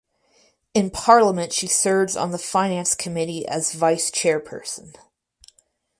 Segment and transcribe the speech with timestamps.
[0.73, 4.95] In parliament she serves on the finance committee as vice chairperson